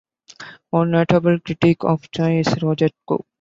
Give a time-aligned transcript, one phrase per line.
[0.71, 3.23] One notable critic of Choi is Roger Koo.